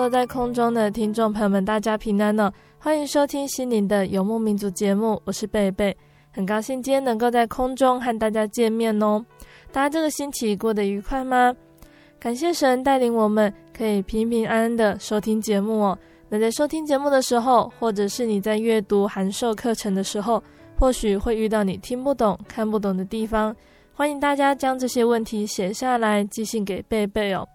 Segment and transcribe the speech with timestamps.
[0.00, 2.50] 坐在空中的听众朋友们，大家平安呢！
[2.78, 5.94] 欢迎收听心灵的游牧民族节目，我是贝贝，
[6.32, 9.22] 很高兴今天能够在空中和大家见面哦。
[9.70, 11.54] 大家这个星期过得愉快吗？
[12.18, 15.98] 感谢神带领我们，可以平平安安的收听节目哦。
[16.30, 20.42] 那在收听节目的时候，或者是你在阅读函授课程的时候，
[20.78, 23.54] 或许会遇到你听不懂、看不懂的地方，
[23.92, 27.46] 欢迎大家将这些问题写下来，寄信给贝贝哦。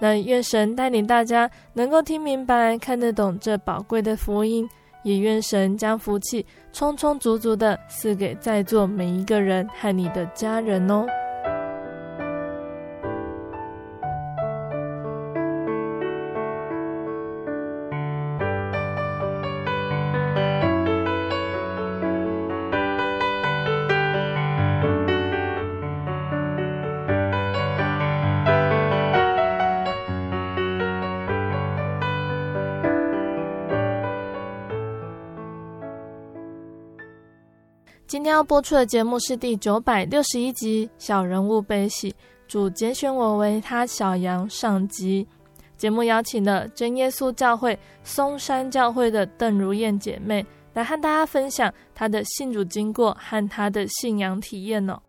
[0.00, 4.66] 那愿神带领大家能够听明白、看得懂这宝贵的福音，
[5.04, 11.06] 也愿神将福气充充足足的赐给在座每一个人和你的家人哦。
[38.30, 42.12] 要播出的节目是第九百六十一集《小人物悲喜》，
[42.46, 45.26] 主拣选我为他小羊上集。
[45.76, 55.00] 节目邀请了真耶稣教会松山教会的邓如燕姐妹来和大家分享她的信主经过和她的信仰体验哦。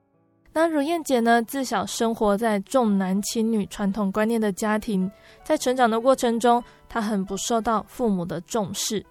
[0.52, 5.09] 那如燕姐呢，自小生活在重男轻女传统观念的家庭，
[5.44, 9.06] 在成长的过程中，她很不受到父母的重视。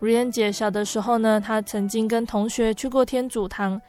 [0.00, 3.80] 如燕姐小的时候呢，她曾经跟同学去过天主堂，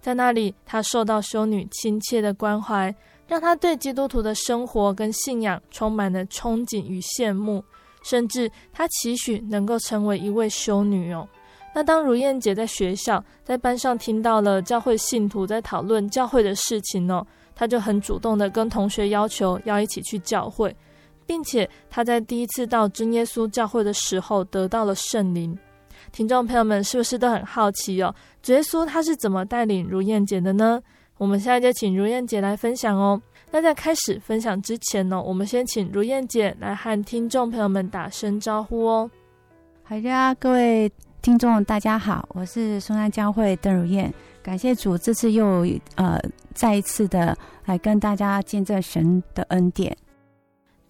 [0.00, 2.92] 在那里她受到修女亲切的关怀，
[3.28, 7.62] 让她对基督徒的生活跟信仰充满了憧憬与羡慕，
[8.02, 11.28] 甚至她期许能够成为一位修女哦。
[11.74, 17.24] 那当如燕姐在学校在班上听到了教会信徒在讨论教会的事情哦，
[17.54, 20.74] 她就很主动的跟同学要求要一起去教会。
[21.26, 25.56] 并且他在第一次到真耶稣教会的时候得到了圣灵。
[26.10, 28.14] 听众朋友们是不是都很好奇哦？
[28.42, 30.80] 主耶稣他是怎么带领如燕姐的呢？
[31.16, 33.20] 我们现在就请如燕姐来分享哦。
[33.50, 39.10] 那在开始分享之前呢，我们先请如燕姐来和听众朋友们打声招呼哦。
[39.84, 40.90] 好的，各位
[41.20, 44.12] 听众大家好，我是松山教会邓如燕。
[44.42, 46.18] 感谢主，这次又呃
[46.52, 49.96] 再一次的来跟大家见证神的恩典。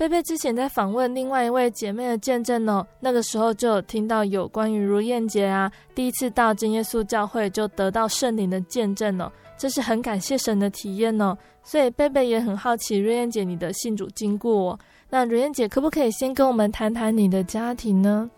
[0.02, 11.38] 贝贝之前在访问另外一位姐妹的见证哦，那个时候就有听到有关于如燕姐啊，第一次到真耶稣教会就得到圣灵的见证哦，这是很感谢神的体验哦。
[11.62, 18.28] 所以贝贝也很好奇如燕姐你的信主经过哦，那如燕姐可不可以先跟我们谈谈你的家庭呢？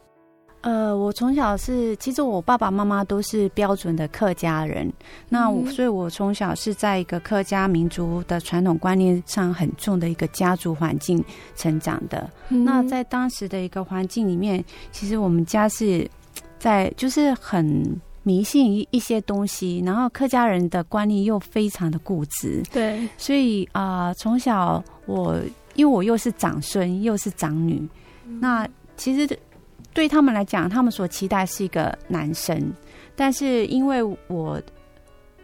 [0.65, 4.91] 呃，我从小是，其实我爸爸妈妈都是标准的客家人，
[5.29, 11.23] 那我所以，我从小是在一个客家民族的传统观念上很重的一个家族环境
[11.55, 12.31] 成长的。
[12.49, 16.11] 嗯、那在当时的一个环境里面，其实我们家是
[16.59, 25.39] 在就是很迷信一一些东西，然后客家人的观念又非常的固执，对，所以啊、呃，从小我
[25.75, 27.87] 因为我又是长孙又是长女，
[28.25, 28.67] 嗯、那
[28.97, 29.39] 其实。
[29.95, 32.73] 对他们来讲，他们所期待是一个男生，
[33.17, 34.61] 但是因为我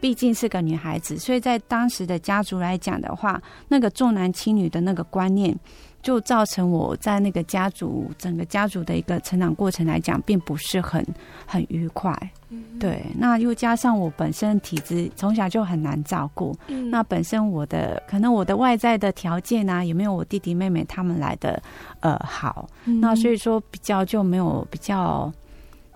[0.01, 5.57] 毕竟是个女孩子，所以在当时的家族来讲的话，那个重男轻女的那个观念。
[6.03, 11.05] 就造成我在那个家族整个家族的一个成长过程来讲，并不是很
[11.47, 12.15] 很愉快。
[12.49, 16.57] 嗯、对，那又加上我本身体质从小就很难照顾。
[16.67, 21.63] 嗯、那本身我的可能我的外在的条件啊，也没有我弟弟妹妹他们来的
[22.01, 22.69] 呃好。
[22.87, 25.33] 嗯、那所以说比较就没有比较。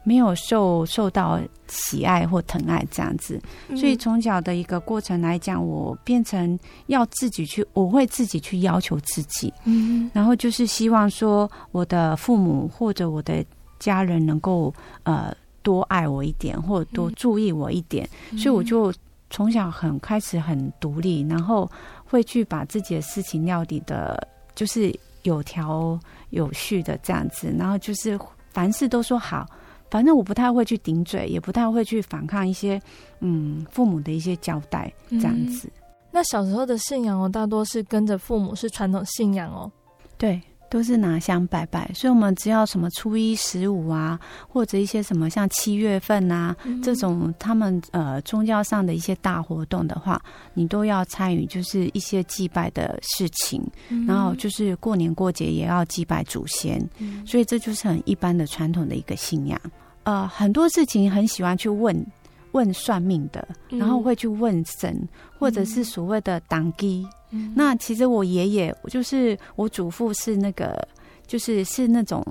[0.05, 3.41] 没有受受到喜爱或疼爱这样子，
[3.71, 13.45] 所以从小的一个过程来讲，我变成要自己去，我会自己去要求自己，嗯，然后就是希望说我的父母或者我的
[13.79, 14.73] 家人能够
[15.05, 18.93] 呃多爱我一点，或者多注意我一点，所以我就
[19.31, 21.69] 从小很开始很独立，然后
[22.05, 25.99] 会去把自己的事情料理的，就是有条
[26.29, 28.19] 有序的这样子，然后就是
[28.53, 29.47] 凡事都说好。
[29.95, 32.83] 反正我不太会去顶嘴，也不太会去反抗一些
[33.21, 35.71] 嗯父母的一些交代这样子。
[35.73, 39.71] 嗯，那小时候的信仰哦，大多是跟着父母，是传统信仰哦。
[40.19, 41.89] 对，都是拿香拜拜。
[41.95, 44.19] 所以，我们只要什么初一十五啊，
[44.49, 50.21] 或者一些什么像七月份啊，嗯，这种他们呃宗教上的一些大活动的话，
[50.55, 53.65] 你都要参与，就是一些祭拜的事情。
[53.91, 56.85] 嗯，然后就是过年过节也要祭拜祖先。
[56.99, 59.61] 嗯，所以这就是很一般的传统的一个信仰。
[60.05, 62.07] 呃，很多事情很喜欢去问
[62.53, 65.09] 问算命的，然后会去问神，嗯、
[65.39, 67.07] 或者是所谓的党基。
[67.31, 70.87] 嗯、那其实我爷爷就是我祖父是那个，
[71.27, 72.25] 就是是那种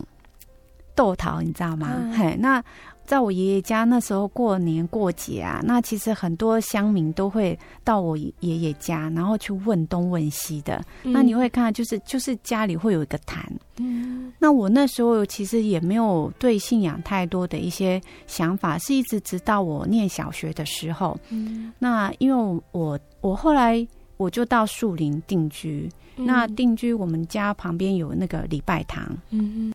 [0.96, 1.90] 豆桃，你知道吗？
[1.94, 2.64] 嗯、嘿，那。
[3.06, 10.84] 在我爷爷家那时候过年过节啊，那其实很多乡民都会到我爷爷家，然后去问东问西的。
[11.04, 13.46] 嗯、那你会看，就是就是家里会有一个坛。
[13.78, 21.20] 嗯，那我那时候其实也没有对信仰太多的一些想法，是一直直到我念小学的时候。
[21.30, 23.86] 嗯，那因为我我后来
[24.18, 29.06] 我就到树林定居，嗯、那定居我们家旁边有那个礼拜堂。
[29.32, 29.74] 嗯，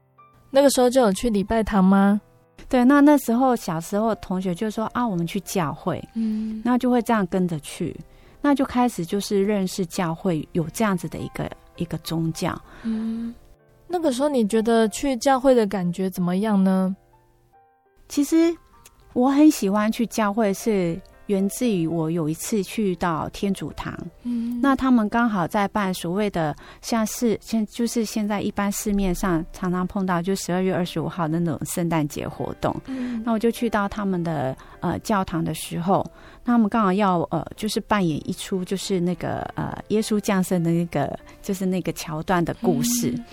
[0.50, 2.20] 那个时候就有去礼拜堂吗？
[2.68, 7.94] 对，那那时候小时候同学就说啊，我们去教会，嗯，那就会这样跟着去，
[8.40, 13.34] 那就开始就是认识教会有这样子的一个一个宗教，嗯，
[13.86, 16.94] 那个时候你觉得去教会的感觉怎么样呢？
[18.08, 18.54] 其实
[19.12, 21.00] 我很喜欢去教会是。
[21.28, 36.04] 源自于我有一次去到天主堂，嗯，那他们刚好在办所谓的像是现就是现在一般市面上常常碰到就十二月二十五号的那种圣诞节活动，嗯，那我就去到他们的呃教堂的时候，
[36.44, 43.24] 那他们刚好要呃就是扮演一出就是那个呃耶稣降生的那个就是那个桥段的故事，嗯，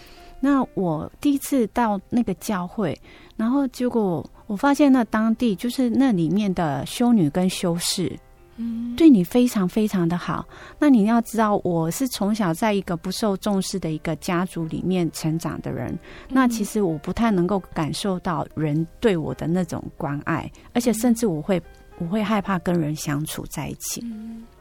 [0.42, 2.98] 那我第一次到那个教会，
[3.38, 4.24] 然后结果。
[4.48, 8.18] 我发现那当地就是那里面的修女跟修士，
[8.58, 10.46] 嗯，对你非常非常的好。
[10.78, 15.98] 那你要知道，我是从小在一个不受重视的一个家族里面成长的人，
[16.30, 21.62] 那其实我不太能够感受到人对我的那种关爱，而且甚至我会
[21.98, 24.04] 我会害怕跟人相处在一起。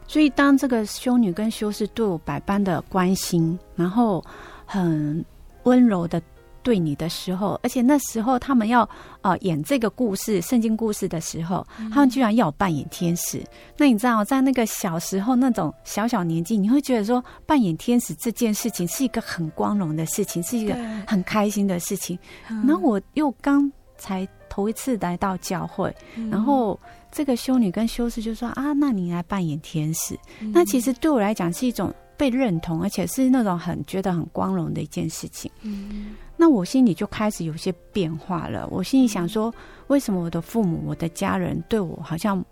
[0.07, 4.25] 所以当这个修女跟修士对我百般的关心，然后
[4.65, 5.25] 很
[5.65, 6.21] 温柔的。
[6.65, 8.89] 对你的时候，而且那时候他们要
[9.21, 13.39] 呃演这个故事，圣经故事的时候，他们居然要扮演天使。
[13.39, 13.47] 嗯、
[13.77, 20.75] 那你知道，在那个小时候那种小小年纪，你会觉得说扮演天使这件事情是一个很光荣的事情，是一个
[21.07, 22.19] 很开心的事情。
[22.49, 26.81] 对然后我又刚才头一次来到教会，嗯、然后
[27.13, 30.19] 这个修女跟修士就说啊，那你来扮演天使。
[30.41, 35.51] 嗯、那其实对我来讲是一种被认同，而且是那种很觉得很光荣的一件事情。
[35.63, 36.15] 嗯。
[36.37, 38.67] 那我心里就开始有些变化了。
[38.71, 39.55] 我心里想说，
[39.87, 42.45] 为什么我的父母、我的家人对我好像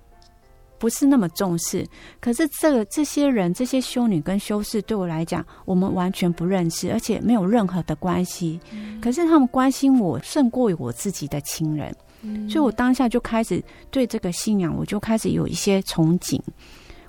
[0.78, 1.86] 不是那么重视？
[2.20, 8.60] 可是这个这些人、这些修女跟修士对我来讲，我们完全不认识，而且没有任何的关系。
[9.00, 11.94] 可是他们关心我胜过于我自己的亲人，
[12.48, 16.40] 所以我当下就开始对这个信仰，我就开始有一些憧憬。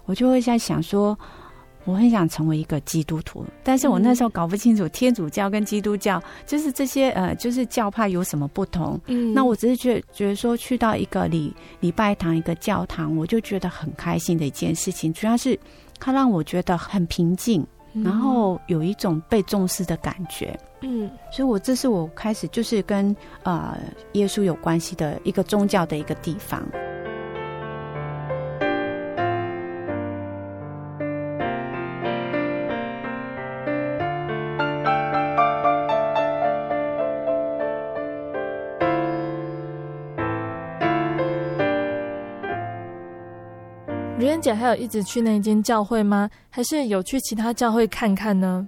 [0.05, 1.17] 我就会在想说。
[1.85, 8.99] 我很想成为一个基督徒，但是我那时候搞不清楚天主教跟基督教就是这些呃，就是教派有什么不同。
[9.07, 15.11] 嗯，那我只是觉得觉得说去到一个礼礼拜堂、一个教堂，我就觉得很开心的一件事情。
[15.13, 15.59] 主要是
[15.99, 20.57] 它让我觉得很平静，然后有一种被重视的感觉。
[20.81, 23.77] 嗯，所以我这是我开始就是跟呃
[24.13, 26.61] 耶稣有关系的一个宗教的一个地方。
[44.43, 46.29] 姐还有一直去那间教会吗？
[46.49, 48.67] 还是有去其他教会看看呢？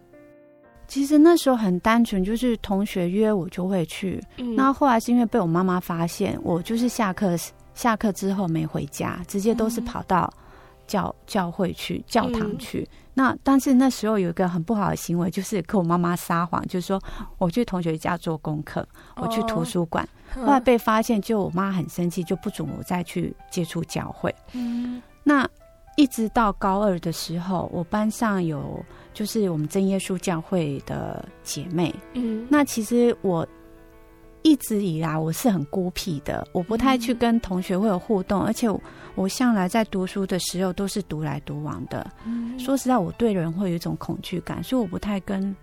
[0.88, 4.24] 其实那时候很单纯，就是同学约我就会去。
[4.38, 7.36] 嗯，那后来是因为被我妈妈发现，我就是下课
[7.74, 10.32] 下课之后没回家，直接都是跑到
[10.88, 12.88] 教教会去、教堂去。
[12.90, 17.02] 嗯、那但是那时候有一个很不好的行为，就是跟我妈妈撒谎，就是说
[17.40, 20.08] 我去同学家做功课，我去图书馆。
[20.36, 24.34] 哦、后来被发现，就我妈很生气，就不准我再去接触教会。
[24.54, 25.46] 嗯，那。
[25.96, 28.84] 一直到高二的时候，我班上有
[29.14, 31.94] 就是我们真耶稣教会的姐妹。
[32.14, 33.48] 嗯，那其实我
[34.42, 38.80] 一直以来我是很孤僻的，我不太去跟同学会有互动，而且我，
[39.16, 42.06] 我向来在读书的时候都是独来独往的。
[42.26, 45.56] 嗯，说实在，我对人会有一种恐惧感，所以我不太跟，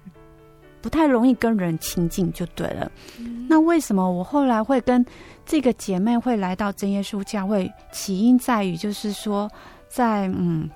[0.81, 2.91] 不太容易跟人亲近，就对了。
[3.19, 5.05] 嗯，那为什么我后来会跟
[5.45, 7.71] 这个姐妹会来到真耶稣教会？
[7.93, 9.47] 起因在于就是说。
[9.93, 10.71] 在嗯，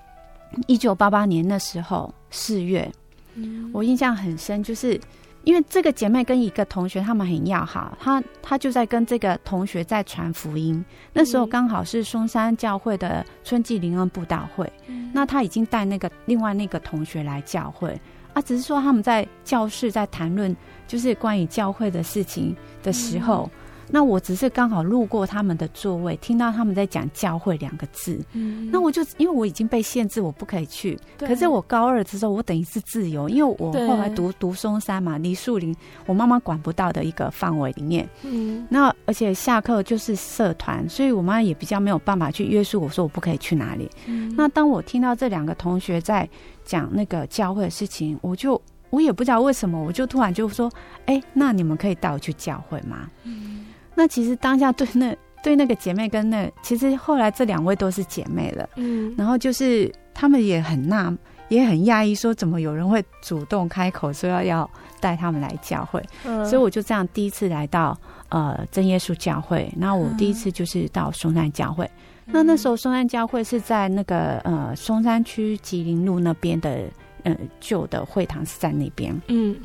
[0.66, 2.92] 一九八八年的时候四月，
[3.34, 5.00] 嗯，我印象很深，就是
[5.44, 10.84] 因为这个姐妹跟一个同学他们很要好，她她就在跟这个同学在传福音。
[11.14, 17.98] 那时候刚好是松山教会的春季灵恩布道会，嗯，那她已经带那个另外那个同学来教会
[18.34, 20.54] 啊，只是说他们在教室在谈论
[20.86, 23.50] 就是关于教会的事情的时候。
[23.54, 28.20] 嗯那我只是刚好路过他们的座位，听到他们在讲“教会”两个字。
[28.32, 30.98] 嗯，那我就因为我已经被限制，我不可以去。
[31.18, 35.74] 可是我高二的时候，我等于是自由，因为我后来读读松山嘛，离树林，
[36.06, 38.08] 我妈妈管不到的一个范围里面。
[38.22, 43.90] 嗯，那而且下课就是社团，所以我妈也比较没有办法去约束我说我不可以去哪里。
[44.06, 46.28] 嗯，那当我听到这两个同学在
[46.64, 50.70] 讲那个教会的事情，我就我也不知道为什么，我就突然就说
[51.06, 53.65] ：“哎，那你们可以带我去教会吗？”嗯。
[53.96, 61.16] 那其实当下对那对那个姐妹跟那其实后来这两位都是姐妹了，嗯，然后就是他们也很纳
[61.48, 67.96] 也很讶异，说怎么有人会主动开口说要要带他们来教会，嗯，所以我就这样第一次来到
[68.28, 71.88] 呃真耶稣教会，然后我第一次就是到松山教会，
[72.26, 76.90] 嗯，那那时候松山教会是在那个呃松山区吉林路那边的
[77.22, 79.56] 呃旧的会堂是在那边，嗯，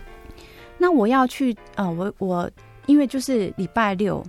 [0.78, 2.50] 那我要去呃我我。
[2.92, 4.22] 因为就是礼拜六，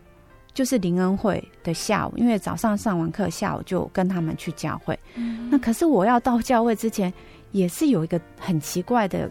[0.55, 4.97] 就是灵恩会的下午，因为早上上完课，下午就跟他们去教会。
[5.17, 5.51] 嗯。
[5.51, 7.13] 那可是我要到教会之前，
[7.51, 9.29] 也是有一个很奇怪的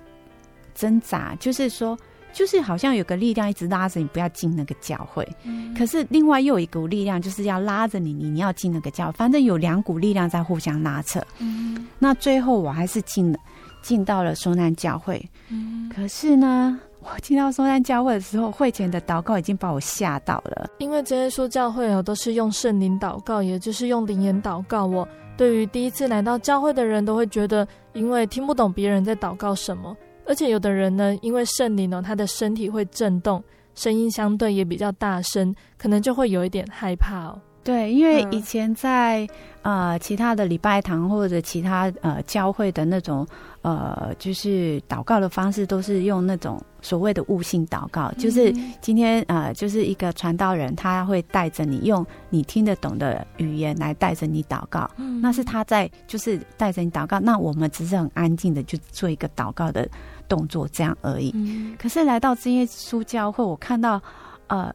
[0.75, 1.97] 挣扎，就是说，
[2.33, 5.25] 就是好像有个力量一直拉着你不要进那个教会。
[5.45, 5.73] 嗯。
[5.73, 9.13] 可是另外又有一股力量，就是要拉着你，你你要进那个教会。
[9.13, 11.23] 反正有两股力量在互相拉扯。
[11.39, 11.88] 嗯。
[11.97, 13.39] 那最后我还是进了，
[13.81, 15.23] 进到了松南教会。
[15.47, 15.89] 嗯。
[15.89, 16.77] 可是呢。
[17.03, 20.70] 我进到松山教会的时候，会前的祷告已经把我吓到了。
[20.77, 24.86] 因为这些说教会哦，都是用圣灵祷告，也就是用灵言祷告。
[24.86, 33.43] 我对于第一次来到教会的人都会觉得，因为听不懂别人在祷告什么，而且有的人呢，因为圣灵哦，他的身体会震动，
[33.74, 37.41] 声音相对也比较大声，可能就会有一点害怕哦。
[37.63, 39.21] 对，因为以前在、
[39.61, 43.25] 嗯、呃其他的礼拜堂或者其他呃教会的那种
[43.61, 48.51] 呃就是祷告的方式，都是用那种所谓的悟性祷告，就是
[48.81, 59.87] 今天呃就是一个传道人，他会带着你用你听得懂的语言来带着你祷告，嗯，那是他在就是带着你祷告，那我们只是很安静的就做一个祷告的
[60.27, 61.31] 动作这样而已。
[61.35, 64.01] 嗯，可是来到真耶稣教会，我看到
[64.47, 64.73] 呃。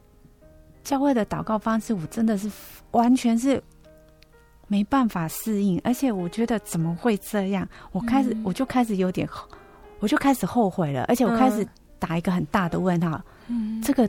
[0.86, 2.48] 教会的祷告方式，我真的是
[2.92, 3.60] 完全是
[4.68, 7.68] 没办法适应，而且我觉得怎么会这样？
[7.90, 9.28] 我开始我就开始有点，
[9.98, 11.66] 我就开始后悔了，而且我开始
[11.98, 13.20] 打一个很大的问号：
[13.82, 14.08] 这个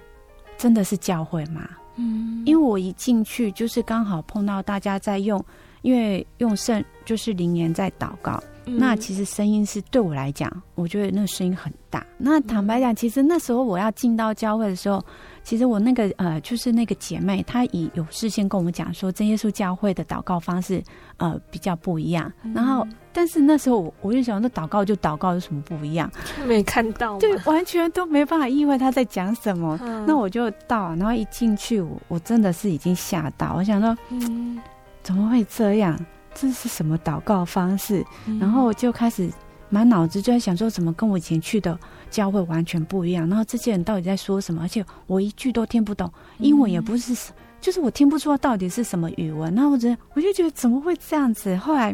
[0.55, 1.67] 真的是教会吗？
[1.95, 5.43] 嗯，因为我一进去就是刚好碰到大家在用，
[5.81, 8.39] 因为用圣就是灵言在祷告。
[8.69, 12.05] 那其实声音是对我来讲，我觉得那个声音很大。
[12.17, 15.03] 那坦白讲，其实那时候我要进到教会的时候，
[15.47, 20.83] 其实我那个呃，就是那个姐妹，她已有事先跟我们讲说，真耶稣教会的祷告方式
[21.15, 22.29] 呃比较不一样。
[22.53, 26.11] 然后，但是那时候我我就想，那祷告就祷告有什么不一样？
[26.45, 29.79] 没看到，对，完全都没办法意会他在讲什么。
[29.81, 34.59] 嗯、那我就到，然后一进去，我我真的是已经吓到，我想说，嗯，
[35.01, 35.97] 怎么会这样？
[36.35, 38.05] 这是什么祷告方式？
[38.37, 39.29] 然后我就开始
[39.69, 41.77] 满脑子就在想说，怎么跟我以前去的
[42.09, 43.27] 教会完全不一样？
[43.27, 44.61] 然后这些人到底在说什么？
[44.61, 49.53] 而且我一句都听不懂，英文也不是，就是我听不出到底是什么语文。
[49.53, 51.55] 那我觉得，我就觉得怎么会这样子？
[51.57, 51.93] 后来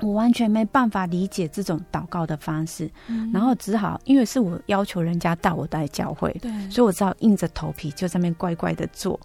[0.00, 2.90] 我完全没办法理解这种祷告的方式，
[3.32, 9.18] 然后只好因为是我要求人家带我带教会，对，所以我只好硬着头皮就在那边乖乖的做。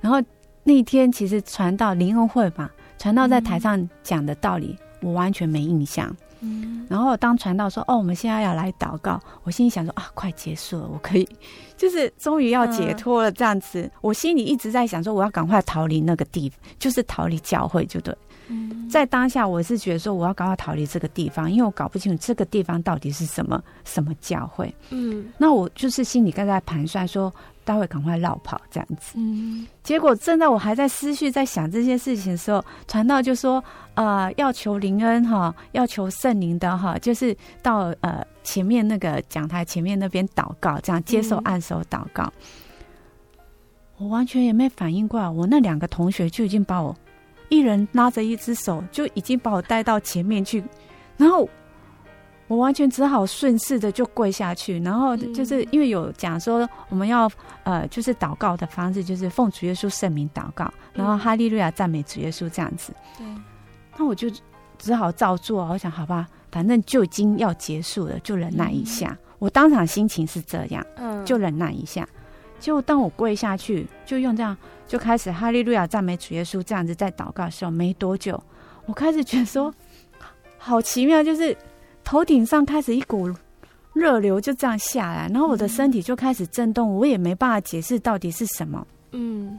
[0.00, 0.22] 然后
[0.62, 2.70] 那天其实传到灵恩会嘛。
[3.00, 6.12] 传到在台上讲的道理，我完全没印象。
[6.40, 11.28] 嗯，然后当传道说：“哦，我们现在要来祷告。”我心里想说：“啊，快结束了，我可以，
[11.76, 18.16] 就是终于要解脱了。”这样子，嗯、我心里一直在想说：“我要赶快逃离那个地方，就是逃离教会，就对。”
[18.90, 24.74] 在当下，我是觉得说，我要赶快逃离这个地方，因为我搞不清楚这个地方到底是什么什么教会。
[24.88, 27.30] 嗯，那我就是心里刚在盘算说，
[27.68, 29.12] 待会赶快绕跑这样子。
[29.16, 42.24] 嗯，结果正在我还在思绪在想这些事情的时候，传道就说，呃，要求灵恩哈，要求圣灵的哈，就是到呃前面那个讲台前面那边祷告，这样接受按手祷告。
[42.24, 42.32] 嗯，
[43.98, 46.96] 我完全也没反应过来，我那两个同学就已经把我。
[47.50, 50.62] 一人拉着一只手，就已经把我带到前面去，
[51.16, 51.48] 然后
[52.48, 57.30] 我完全只好顺势的就跪下去，然后就是因为有讲说我们要
[57.62, 62.92] 呃，就是祷告的方式就是奉主耶稣圣名祷告，然后哈利路亚赞美主耶稣这样子。
[63.16, 63.26] 对，
[63.96, 64.28] 那我就
[64.78, 65.62] 只好照做。
[65.64, 69.16] 我想，好吧，反正就已经要结束了，就忍耐一下。
[69.38, 72.08] 我当场心情是这样，嗯，就忍耐一下。
[72.58, 74.56] 结果当我跪下去，就用这样。
[74.86, 78.42] 就开始哈利路亚赞美主耶稣这样子在祷告的时候，没多久，
[78.86, 79.70] 我开始觉得说，
[80.56, 81.54] 好奇妙，就是
[82.08, 83.30] 头顶上开始一股
[83.92, 88.86] 热流就这样下来，然后我的身体就开始震动，我也没办法解释到底是什么。
[89.12, 89.58] 嗯，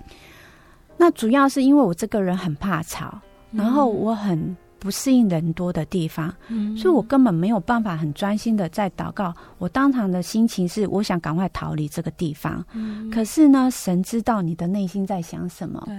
[0.98, 3.20] 那主要是因为我这个人很怕吵，
[3.52, 4.58] 然后我很。
[4.82, 9.34] 不适应人多的地方，嗯，所以我根本没有办法很专心的在祷告。
[9.58, 12.66] 我当场的心情是，我想赶快逃离这个地方。
[12.72, 15.84] 嗯，可是呢，神知道你的内心在想什么。
[15.86, 15.94] 对。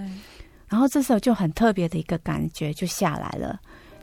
[0.67, 3.59] 然后这时候就很特别的一个感觉就下来了，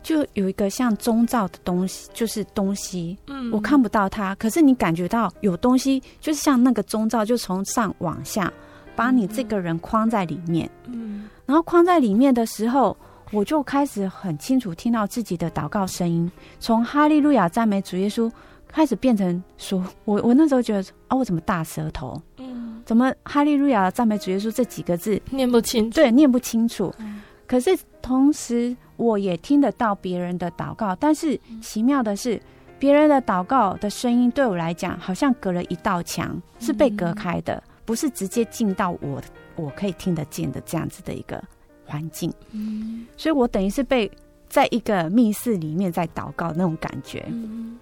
[0.08, 8.50] 就有一个像钟罩的东西，就是东西，嗯，我看不到它，可是你感觉到有东西，就是像那个钟罩，就从上往下
[8.96, 10.70] 把你这个人框在里面。
[10.86, 11.28] 嗯。
[11.44, 12.96] 然后框在里面的时候。
[13.30, 18.32] 我就开始很清楚听到自己的祷告声音，从哈利路亚赞美主耶稣
[18.66, 22.18] 开始变成说，我我那时候觉得啊，我怎么大舌头？
[22.38, 25.90] 嗯，怎么哈利路亚赞美主耶稣这几个字念不清？
[25.90, 26.90] 对，念不清楚。
[27.48, 32.40] 可是同时我也听得到别人的祷告，但是奇妙的是，
[32.78, 39.20] 别人的祷告的声音对我来讲，好像隔了一道墙，是被隔开的，不是直接进到我
[39.56, 41.42] 我可以听得见的这样子的一个。
[41.90, 44.12] 环境，嗯，所以我等于是被
[44.46, 47.24] 在一个密室里面在祷告那种感觉。
[47.30, 47.78] 嗯，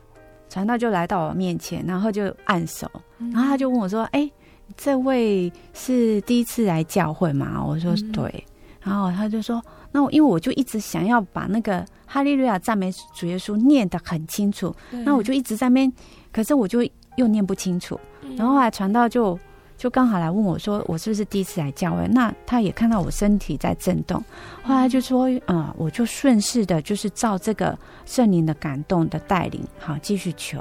[0.48, 2.88] 传道就来到我面前，然后就按手，
[3.18, 4.30] 然后他就问我说：“哎，
[4.76, 8.44] 这位是第一次来教会吗？”我说：“对。”
[8.86, 9.60] 然后他就说
[9.92, 15.92] ：“那我因为我就一直想要把那个哈利路亚赞美主耶稣念得很清楚，那我就一直在那边，
[16.32, 16.82] 可是我就
[17.16, 17.98] 又念不清楚。
[18.36, 19.38] 然后后来传道就。
[19.78, 24.24] 就刚好来问我说：“我是不是第一次来教会？”那他也看到我身体在震动，
[24.62, 30.58] 后来就说：“嗯，我就顺势的，就是照这个圣灵的感动的带领，好继续求，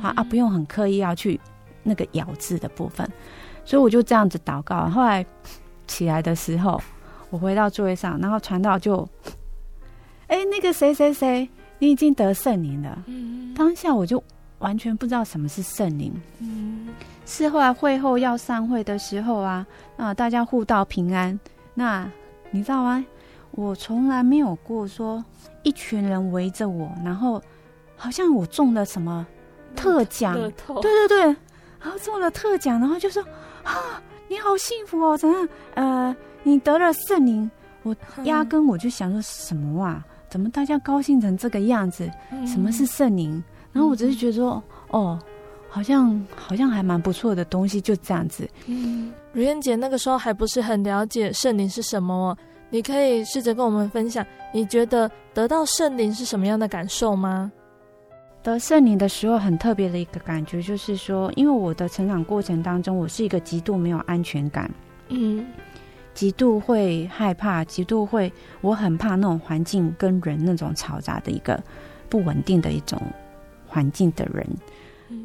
[0.00, 1.40] 好啊，不用很刻意要去
[1.82, 3.04] 那个咬字的部分。”
[3.66, 4.88] 所以我就这样子祷告。
[4.88, 5.26] 后来
[5.88, 6.80] 起来的时候，
[7.32, 9.08] 我回到座位上，然后传道就
[10.28, 13.02] ：“哎，那个谁谁谁，你已经得圣灵了。”
[13.56, 14.22] 当下我就
[14.58, 16.12] 完全不知道什么是圣灵。
[16.40, 16.90] 嗯
[17.24, 19.66] 是后来会后要散会的时候啊，
[19.96, 21.38] 啊，大家互道平安。
[21.72, 22.06] 那
[22.50, 23.02] 你知道吗？
[23.52, 25.24] 我从来没有过说
[25.62, 27.40] 一群人围着我，然后
[27.96, 29.26] 好像我中了什么
[29.74, 30.50] 特奖，对
[30.82, 31.20] 对对，
[31.80, 33.22] 然后中了特奖，然后就说
[33.62, 35.48] 啊，你好幸福哦，怎样？
[35.74, 37.50] 呃，你得了圣灵，
[37.82, 40.04] 我压根我就想说什么啊？
[40.28, 42.10] 怎么大家高兴成这个样子？
[42.46, 43.42] 什么是圣灵？
[43.72, 45.18] 然后我只是觉得说，哦。
[45.74, 48.46] 好像好像还蛮不错的东西，就这样子。
[48.66, 52.36] 嗯，如燕姐那个时候还不是很了解圣灵是什么哦，
[52.68, 57.50] 你可以试着跟我们分享，你觉得得到圣灵是什么样的感受吗？
[58.42, 64.70] 得圣灵的时候很特别的一个感觉，就是说，因为我的成长过程当中，我是一个极度没有安全感，
[65.08, 65.46] 嗯，
[66.14, 71.62] 极度会害怕，极度会，我很怕那种环境跟人那种嘈杂的一个
[72.08, 73.00] 不稳定的一种
[73.66, 74.46] 环境的人。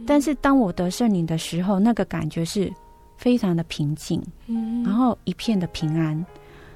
[0.05, 2.71] 但是当我得圣灵的时候，那个感觉是
[3.15, 6.25] 非常的平静，嗯，然后一片的平安，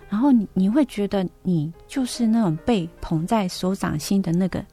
[0.10, 4.63] 然后你你会觉得你就是那种被捧在手掌心的那个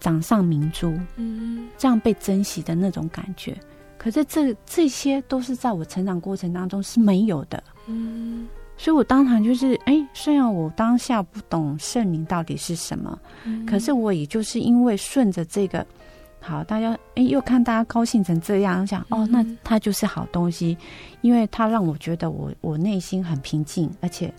[0.00, 3.54] 掌上明珠，嗯，这样被珍惜的那种感觉。
[3.98, 8.46] 可是这这些都是在我成长过程当中是没有的，嗯，
[8.78, 15.86] 所以我当场就是，哎，虽然我当下不懂圣灵到底是什么，嗯，可是我也就是因为顺着这个。
[16.40, 20.78] 好，大家哎，又看大家高兴成这样，想哦，那它就是好东西，
[21.20, 24.32] 因为它让我觉得我我内心很平静，而且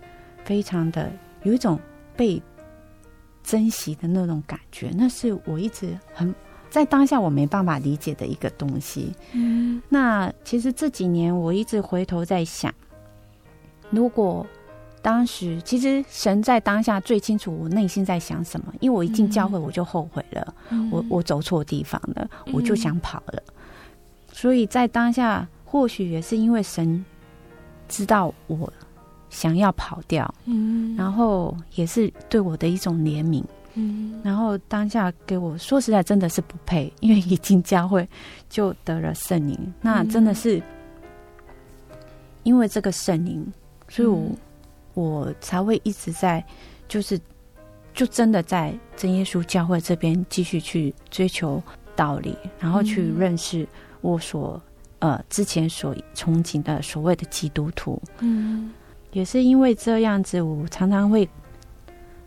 [0.46, 1.12] 非常的
[1.44, 1.78] 有一种
[2.16, 2.42] 被
[3.44, 6.34] 珍惜的那种感觉，那是我一直很
[6.70, 9.14] 在当下我没办法理解的一个东西。
[9.34, 12.74] 嗯，那其实这几年我一直回头在想，
[13.90, 14.46] 如果
[15.02, 23.44] 当时其实神在当下最清楚我内心在想什么，因为我一进教会我就后悔了，嗯、我我走错地方了，我就想跑了。
[23.48, 23.54] 嗯、
[24.32, 27.04] 所以在当下，或许也是因为神
[27.88, 28.72] 知道我。
[29.32, 33.44] 想要跑掉，嗯，然后也是对我的一种怜悯，
[33.76, 38.10] 嗯，然后当下给我说实在真的是不配，因为一进教会
[38.50, 40.60] 就得了圣灵，那真的是
[42.42, 43.46] 因为这个圣灵，
[43.90, 44.38] 所以我、嗯、
[44.94, 46.42] 我才会一直在，
[46.88, 47.20] 就是
[47.94, 51.62] 就真的在真耶稣教会这边继续去追求
[51.96, 53.68] 道理，然后去认识
[54.00, 54.62] 我所
[55.00, 58.72] 呃之前所憧憬的所谓的基督徒，嗯。
[59.12, 61.28] 也是因为这样子，我常常会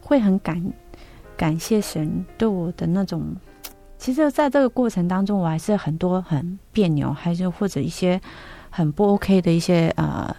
[0.00, 0.60] 会很感
[1.36, 3.24] 感谢神对我的那种。
[3.98, 8.20] 其实，在这个过程当中，我还是很多很别扭，还是或者一些
[8.68, 10.34] 很不 OK 的一些呃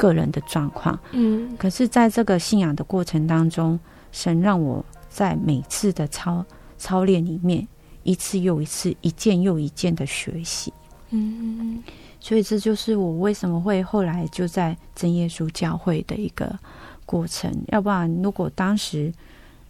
[0.00, 0.98] 个人的状况。
[1.12, 1.54] 嗯。
[1.58, 3.78] 可是，在这个信仰的过程当中，
[4.10, 6.44] 神让我在每次的操
[6.78, 7.68] 操练里面，
[8.02, 10.72] 一次又一次，一件又一件的学习。
[11.10, 11.82] 嗯。
[12.22, 16.58] 所以这就是我为什么会后来就在真耶稣教会的一个
[17.06, 17.50] 过程。
[17.68, 19.12] 要不然，如果当时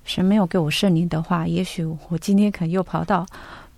[0.05, 3.25] 神没有给我圣灵的话，也许我今天可能又跑到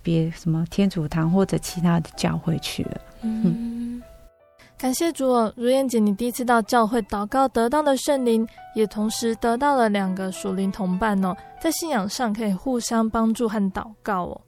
[0.01, 3.01] 别什么天主堂或者其他的教会去了。
[3.21, 3.72] 嗯，嗯，
[4.83, 14.41] 感谢主哦，如燕姐，你第一次到教会祷告得到的圣灵，也同时得到了两个属灵同伴哦，在信仰上可以互相帮助和祷告哦。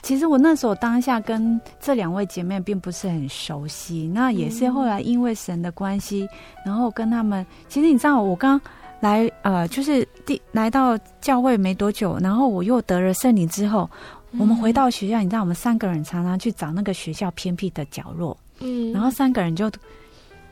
[0.00, 6.26] 其实我那时候当下跟这两位姐妹并不是很熟悉，那也是后来因为神的关系，
[6.64, 7.44] 然后跟他们。
[7.68, 8.58] 其实你知道，我刚
[9.00, 13.86] 来呃，就是第来到教会没多久，然后我又得了圣灵之后，
[14.38, 19.70] 我们回到学校，你知道，我们三个人常常去找那个学校偏僻的角落，嗯，然后三个人就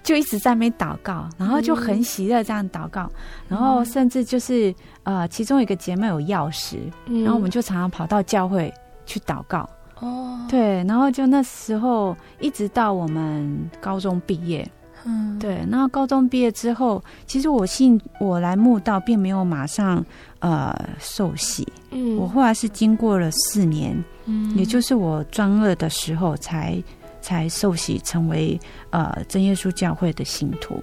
[0.02, 3.10] 就一直在那边祷告，然后就很喜乐这样祷告，
[3.48, 6.78] 然后甚至就是呃，其中一个姐妹有钥匙，
[7.22, 8.72] 然后我们就常常跑到教会。
[9.06, 9.68] 去祷告。
[9.98, 14.64] 哦，对，然后就那时候一直到我们高中毕业，
[15.04, 20.04] 嗯，对，然后高中毕业之后，其实我信我来慕道，并没有马上
[20.38, 26.80] 呃受洗，嗯，我后来是经过了四年，嗯，也就是我专二的时候才
[27.20, 28.58] 才受洗，成为
[28.90, 30.82] 呃真耶稣教会的信徒。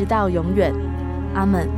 [0.00, 0.72] 直到永远。
[1.34, 1.68] 阿门。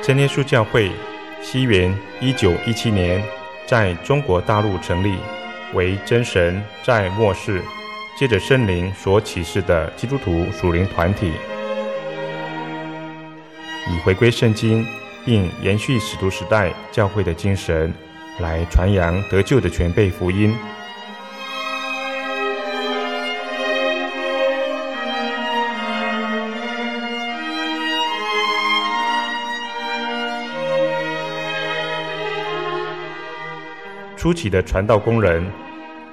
[0.00, 0.90] 真耶稣教会，
[1.42, 3.22] 西元一九一七年
[3.66, 5.18] 在中国大陆成立，
[5.74, 7.60] 为真神在末世
[8.18, 11.32] 借着圣灵所启示的基督徒属灵团体，
[13.88, 14.86] 以回归圣经
[15.24, 17.92] 并延续使徒时代教会的精神，
[18.38, 20.54] 来传扬得救的全备福音。
[34.16, 35.50] 初期的传道工人，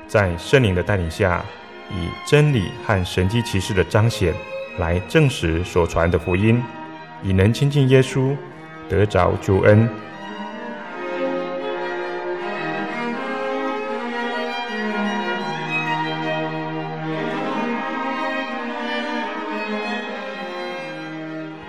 [0.08, 1.44] 在圣灵的带领下，
[1.92, 4.34] 以真理和神迹奇事的彰显，
[4.80, 6.64] 来证实所传的福音，
[7.24, 8.36] 以能亲近耶稣，
[8.90, 9.90] 得着救恩。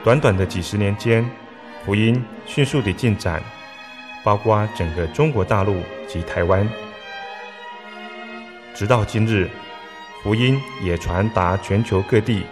[0.04, 1.24] 短短的几十年间，
[1.84, 3.42] 福音迅速地进展。
[4.24, 6.68] 包括整个中国大陆及台湾，
[8.74, 9.48] 直到今日，
[10.22, 12.42] 福音也传达全球各地。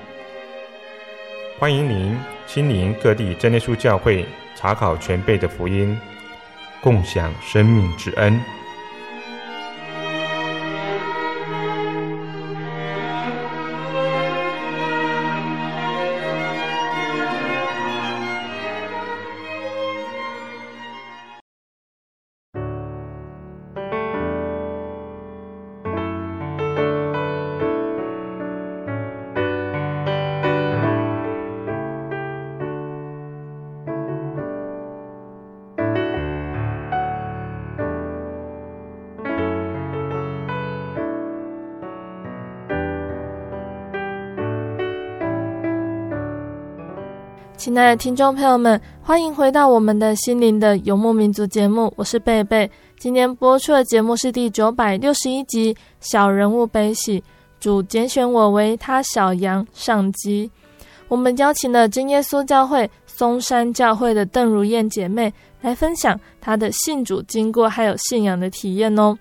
[1.59, 5.98] 欢迎您亲临各地真耶稣教会，查考全辈的福音，
[6.80, 8.40] 共享生命之恩。
[47.66, 52.70] 亲爱的听众朋友们，欢迎回到我们的心灵的游牧民族节目，我是贝贝。
[52.96, 57.20] 今天播出的节目是第九百六十一集《小人物悲喜》，
[57.59, 60.48] 主拣选我为他小羊上集。
[61.09, 69.18] 我们邀请了真耶稣教会松山教会的邓如燕姐妹来分享她的信主经过，还有信仰的体验哦。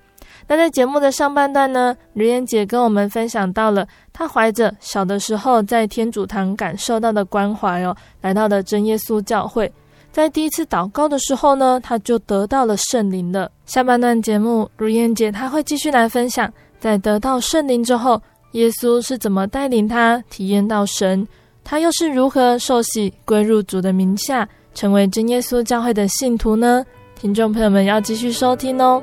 [0.48, 9.70] 那在节目的上半段呢，如燕姐跟我们分享到了他怀着小的时候在天主堂感受到的关怀哦，来到了真耶稣教会，
[10.10, 13.52] 在第一次祷告的时候呢，他就得到了圣灵了。
[13.66, 16.50] 下半段节目，如燕姐她会继续来分享，
[16.80, 21.28] 在得到圣灵之后，耶稣是怎么带领他体验到神，
[21.62, 26.86] 他又是如何受洗归入主的名下，成为真耶稣教会的信徒呢？
[27.20, 29.02] 听众朋友们要继续收听哦。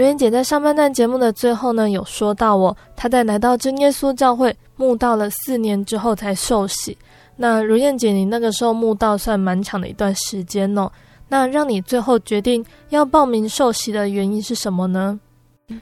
[0.00, 6.96] 如燕姐在上半段节目的最后呢，有说到哦，她在来到真耶稣教会慕道了四年之后才受洗。
[7.36, 10.90] 那如燕姐，你那个时候慕道算蛮长的一段时间哦。
[11.28, 15.20] 那让你最后决定要报名受洗的原因是什么呢？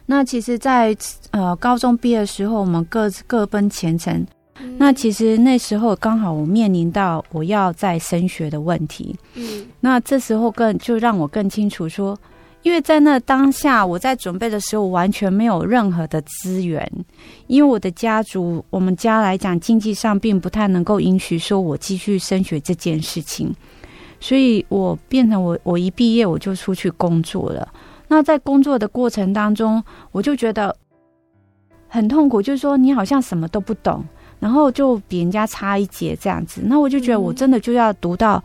[0.07, 1.01] 那其实在，在
[1.31, 4.27] 呃高中毕业的时候，我们各各奔前程。
[4.61, 9.15] 嗯、那其实那时候刚好我面临到我要再升学的问题。
[9.35, 12.19] 嗯，那这时候更就让我更清楚说。
[12.69, 16.87] 因为在那当下，我在准备的时候完全没有任何的资源，
[17.47, 23.51] 因为我的家族，我们家来讲经济上并不太能够允许说我继续升学这件事情，
[24.21, 27.67] 所以我变成我我一毕业我就出去工作了。
[28.07, 30.77] 那在工作的过程当中，我就觉得
[31.89, 34.05] 很痛苦，就是说你好像什么都不懂，
[34.41, 36.61] 然后就比人家差一截这样子。
[36.67, 38.45] 那我就觉得我真的就要读到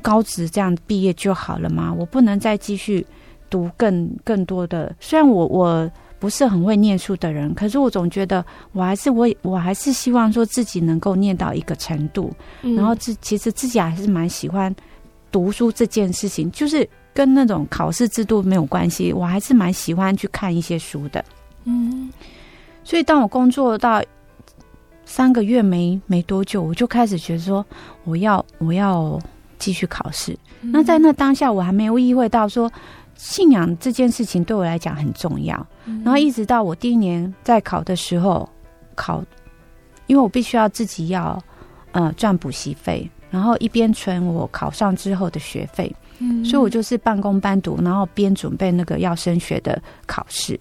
[0.00, 1.92] 高职这样毕业就好了吗？
[1.92, 3.04] 我不能再继续。
[3.54, 5.88] 读更更多的，虽然我我
[6.18, 14.74] 不是很会念书的人，可是我总觉得我还是我我还是希望说自己能够念到一个程度，嗯、然后自其实自己还是蛮喜欢
[15.30, 21.24] 读书这件事情，就是跟那种考试制度没有关系，我还是蛮喜欢去看一些书的。
[21.62, 22.10] 嗯，
[22.82, 24.02] 所以当我工作到
[25.04, 27.64] 三个月没没多久，我就开始觉得说
[28.02, 29.16] 我要我要
[29.60, 30.36] 继续考试。
[30.62, 32.68] 嗯、那在那当下，我还没有意会到说
[33.16, 35.66] 信仰这件事情对我来讲很重要。
[35.86, 38.48] 嗯、然后一直到我第一年在考的时候，
[38.94, 39.22] 考，
[40.06, 41.42] 因为我必须要自己要
[41.92, 45.94] 呃赚补习费，然后一边存我考上之后的学费。
[46.18, 50.58] 嗯，所以我就是半工半读，然后边准备那个要升学的考试。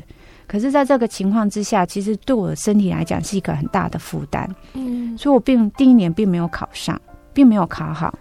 [0.48, 4.48] 可是，在这个情况之下，其实对我的身体来讲是一个很大的负担。
[4.74, 7.00] 嗯，所以我并第一年并没有考上，
[7.34, 8.14] 并没有考好。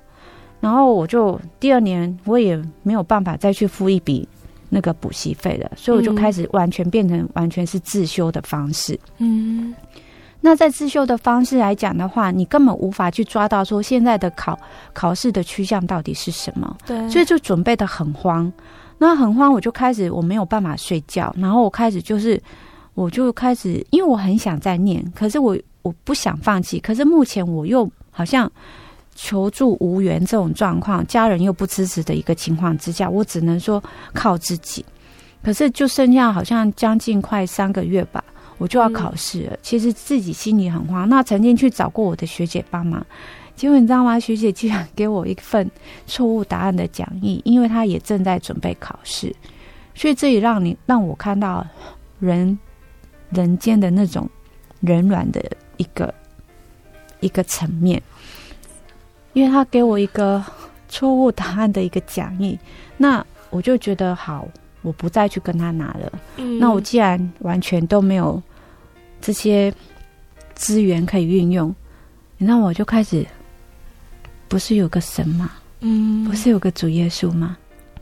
[0.62, 4.26] 然后我就第二年我也没有办法再去付一笔
[4.68, 8.98] 那个补习费了，所以我就开始完全变成完全是自修的方式。
[9.18, 9.74] 嗯，
[10.40, 14.58] 那在自修的方式来讲的话，你根本无法去抓到说现在的考
[14.92, 16.76] 考试的趋向到底是什么。
[16.86, 18.50] 对，所以就准备的很慌。
[18.98, 22.40] 那很慌，我就开始我没有办法睡觉，然后我开始就是，
[22.94, 28.48] 我就开始，因为我很想再念，可是我我不想放弃，可是目前我又好像
[29.14, 33.82] 求助无援这种状况，家人又不支持的一个情况之下，我只能说
[34.12, 34.84] 靠自己。
[35.42, 38.22] 可是就剩下好像将近快三个月吧，
[38.58, 39.52] 我就要考试了。
[39.54, 41.08] 嗯、其实自己心里很慌。
[41.08, 43.04] 那曾经去找过我的学姐帮忙。
[43.54, 44.18] 结果你知道吗？
[44.18, 45.70] 学姐居然给我一份
[46.06, 49.34] 错误答案的讲义，因为她也正在准备考试，
[49.94, 51.66] 所以这也让你让我看到
[52.18, 52.58] 人
[53.30, 54.28] 人间的那种
[54.80, 55.44] 人软的
[55.76, 56.12] 一个
[57.20, 58.00] 一个层面。
[59.32, 60.44] 因为他给我一个
[60.88, 62.58] 错误答案的一个讲义，
[62.96, 64.46] 那我就觉得好，
[64.82, 66.12] 我不再去跟他拿了。
[66.36, 68.42] 嗯，那我既然完全都没有
[69.20, 69.72] 这些
[70.54, 71.74] 资源可以运用，
[72.38, 73.26] 那我就开始。
[74.48, 75.50] 不是有个神吗？
[75.80, 77.56] 嗯，不是有个主耶稣吗？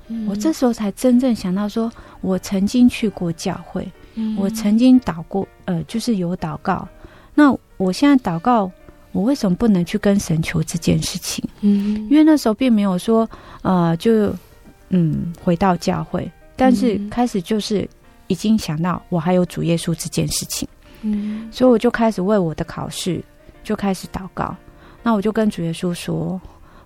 [0.09, 6.89] 嗯，我这时候才真正想到说，说我曾经去过教会，嗯，我曾经祷过，呃，就是有祷告。
[7.37, 8.69] 那我现在祷告，
[9.13, 11.45] 我为什么不能去跟神求这件事情？
[11.61, 13.29] 嗯，因为那时候并没有说，
[13.63, 14.35] 呃，就
[14.91, 17.89] 嗯回到教会，但是开始就是
[18.29, 20.69] 已经想到我还有主耶稣这件事情，
[21.03, 23.23] 嗯，所以我就开始为我的考试
[23.65, 24.55] 就开始祷告。
[25.03, 26.41] 那我就跟主耶稣说：“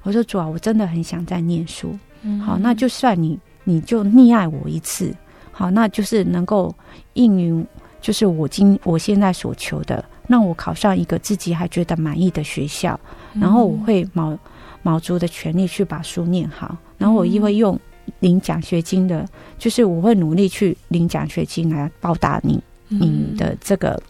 [0.04, 1.98] 我说主啊，我真的很想再念书。
[2.22, 5.12] 嗯、好，那就算你你就溺爱我一次，
[5.50, 6.72] 好，那就是能够
[7.14, 7.66] 应允，
[8.00, 12.98] 就是我今我现在所求的，让我考上一个自己还觉得满意的学校，
[13.34, 14.36] 然后我会卯
[14.82, 17.78] 卯足的全力去把书念好，然后我亦会用
[18.20, 19.26] 领奖学金的，
[19.58, 24.00] 就是我会努力去领奖学金来报答你你的这个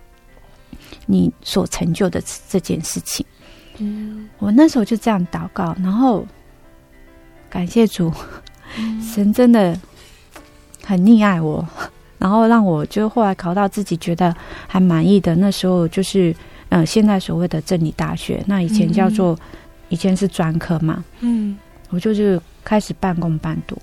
[1.07, 3.25] 你所成就的这件事情。”
[3.79, 6.25] 嗯，我那时候就这样祷告，然后
[7.51, 8.13] 感谢主，
[8.79, 9.77] 嗯、神真的
[10.85, 11.67] 很溺爱我，
[12.25, 14.35] 然后让我就后来考到自己觉得
[14.67, 15.37] 还满意的。
[15.37, 16.35] 那时候就是
[16.71, 19.39] 呃，现在所谓的真理大学，那以前叫做、嗯、
[19.91, 21.55] 以前是专科嘛，嗯，
[21.91, 23.77] 我就是开始半工半读，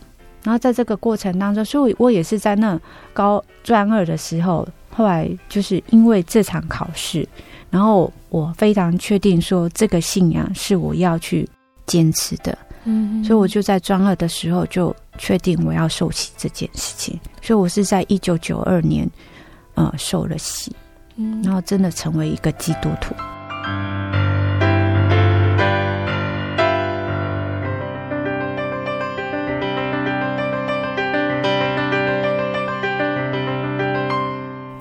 [0.44, 2.82] 然后在这个过程当中，所以我也是在那
[3.14, 7.28] 高专二的时候，后来就是因为这场考试。
[7.70, 11.48] 然后我非常确定说，这个信仰是我要去
[11.86, 17.20] 坚持的，嗯，所以我就在专二的时候就确定我要受洗这件事情。
[17.42, 19.10] 所以我是在一九九二年，
[19.76, 20.76] 呃，受了洗，
[21.16, 23.14] 嗯，然后真的成为一个基督徒。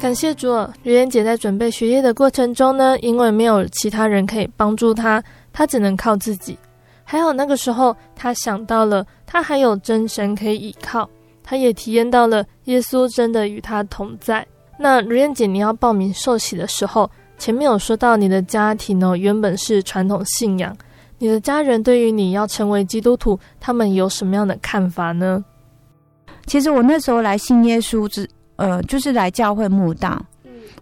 [0.01, 5.23] 感谢主，如莲姐在准备学业的过程中呢，因为没有其他人可以帮助她，
[5.53, 6.59] 她只能靠自己。
[7.11, 11.11] 还好那个时候，他想到了，他还有真神可以依靠，
[11.43, 14.47] 他也体验到了耶稣真的与他同在。
[14.79, 20.73] 那如燕姐，你要报名受洗的时候，前面有说到你的家庭哦，原本是传统信仰，
[21.19, 25.45] 你的家人对于你要成为基督徒，他们有什么样的看法呢？
[26.47, 28.31] 其实我那时候来信耶稣之。
[28.55, 30.23] 呃，就是来教会慕道。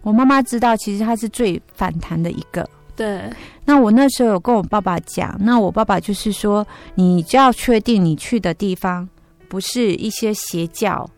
[0.03, 2.69] 我妈妈知道，其实她是最反弹的一个。
[2.99, 3.21] 对。
[3.63, 9.07] 那我那时候有跟我爸爸讲，那我爸爸就是说，你就要确定你去的地方
[9.47, 11.09] 不是一些邪教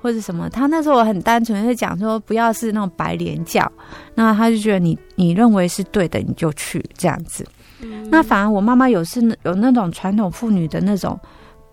[0.00, 0.48] 或者什么。
[0.48, 3.70] 他那时候我很单纯，是讲说不要是那种白莲教。
[4.14, 7.44] 那他就觉得你你认为是对的，你就去这样子。
[7.80, 8.08] 嗯。
[8.10, 11.18] 那反而我妈妈有是有那种传统妇女的那种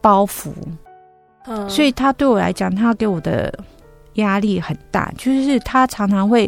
[0.01, 0.51] 包袱。
[1.45, 1.69] 嗯。
[1.69, 3.53] 所以她对我来讲，她给我的。
[4.17, 6.47] 压力很大，就是她常常会，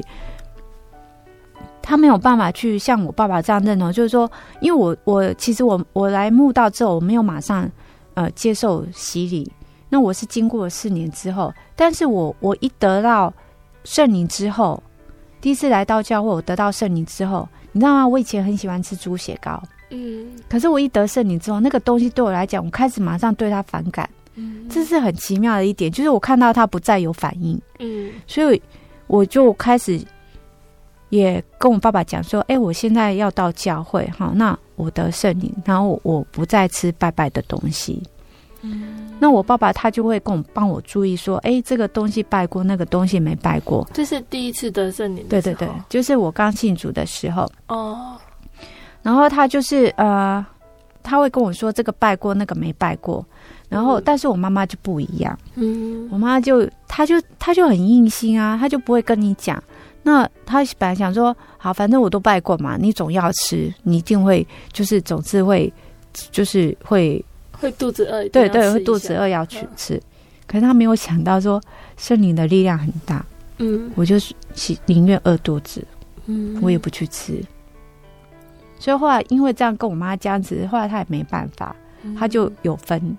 [1.86, 4.30] 他没有办法去像我爸爸这样认同，就是说，
[4.60, 7.70] 因为我我其实我我来慕道之后，我没有马上
[8.16, 9.52] 呃接受洗礼，
[9.88, 13.32] 那我是经过了四年之后，但是我我一得到
[13.84, 14.82] 圣灵之后，
[15.40, 18.08] 第一次来到教会，我得到圣灵之后，你知道吗？
[18.08, 19.62] 我以前很喜欢吃猪血糕，
[19.92, 24.10] 嗯，可是我一得圣灵之后，那个东西对我来讲，我开始马上对它反感。
[24.38, 28.62] 嗯，这是很奇妙的一点，就是我看到他不再有反应，嗯，所以
[29.08, 29.98] 我就开始
[31.10, 38.02] 也跟我爸爸讲说，哎，我现在要到教会，哈，那我得圣灵，然后我不再吃拜拜的东西，
[38.62, 48.18] 嗯，那我爸爸他就会跟我帮我注意说，哎，这个东西拜过，那个东西没拜过，这是第一次得圣灵，对对对，就是我刚信主的时候，哦，
[49.02, 50.46] 然后他就是呃，
[51.04, 53.26] 他会跟我说，这个拜过，那个没拜过。
[53.68, 55.38] 然后，但是我妈妈就不一样。
[55.56, 59.62] 嗯，我妈就，她就，她就很硬心啊，她就不会跟你讲。
[60.08, 65.74] 那他本来想说，好，反正我都拜过嘛，你总要吃，你一定会，就是总是会，
[66.30, 68.24] 就是会，会肚子饿。
[68.30, 70.00] 对对，会肚子饿要去吃。
[70.46, 71.60] 可是他没有想到说，
[71.98, 73.26] 圣灵的力量很大。
[73.58, 74.36] 嗯，我就是
[74.86, 75.84] 宁愿饿肚子，
[76.28, 77.44] 嗯，我也不去吃。
[78.78, 81.76] 所以后来因为这样跟我妈这样子，后来他也没办法，
[82.16, 83.18] 他就有分。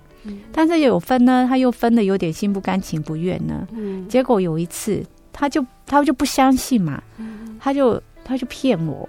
[0.51, 3.67] 但是有分呢，他又分的有点心不甘情不愿呢。
[3.71, 5.01] 嗯，结果有一次，
[5.39, 6.99] 他就他就不相信嘛，
[7.59, 9.07] 他就他就骗我，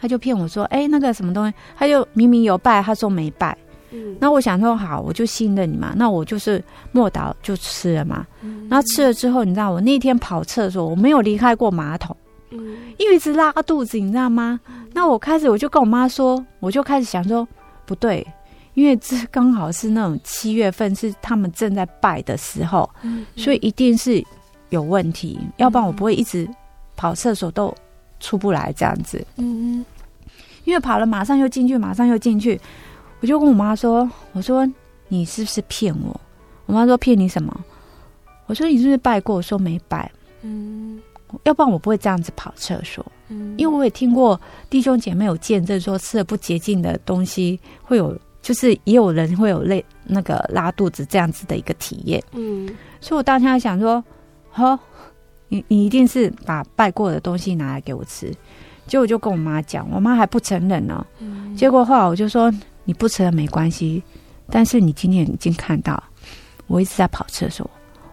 [0.00, 3.56] 他就骗我说，哎，那个什么东西，他就明明有拜，他说没拜。
[3.90, 8.26] 嗯，那我想说好，我就信任你嘛，那我就是默祷就吃了嘛。
[8.40, 12.16] 嗯，然后吃了之后，你知道我那天跑厕所，我没有离开过马桶，
[12.50, 14.58] 嗯，因为一直拉肚子，你知道吗？
[14.94, 17.46] 那我开始我就跟我妈说，我就开始想说
[17.84, 18.26] 不对。
[18.74, 22.88] 因为这刚好是那种七月份，是他们正在拜的时候，
[23.34, 24.24] 所以一定是
[24.70, 26.48] 有问题，嗯、要不然我不会一直
[26.96, 27.74] 跑厕所都
[28.20, 29.24] 出不来这样子。
[29.36, 29.86] 嗯嗯，
[30.64, 32.60] 因为跑了马上又进去，马上又进去，
[33.20, 34.66] 我就跟我妈说：“我说
[35.08, 36.20] 你是不是骗我？”
[36.66, 37.64] 我妈说：“骗你什么？”
[38.46, 40.10] 我说：“你是不是拜过？”我说：“没拜。”
[40.42, 41.00] 嗯，
[41.44, 43.04] 要不然我不会这样子跑厕所。
[43.28, 44.40] 嗯，因为我也听过
[44.70, 48.18] 弟兄姐妹有见证说，吃了不洁净的东西会有。
[48.40, 52.66] 就是也有人会有累那个拉肚子这样子的一个体验，嗯，
[53.00, 54.02] 所以我当下想说，
[54.58, 54.76] 好，
[55.46, 58.28] 你你一定是把拜过的东西拿来给我吃，
[58.88, 62.52] 结果我就跟我妈讲，我妈还不承认呢，嗯，结果后来我就说
[62.82, 64.02] 你不吃了没关系，
[64.50, 66.02] 但是你今天已经看到
[66.66, 67.70] 我一直在跑厕所，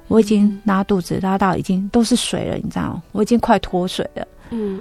[0.07, 3.03] 我已经拉肚子拉到已经都是水了，你知道吗？
[3.11, 4.79] 我已经快脱水了，嗯，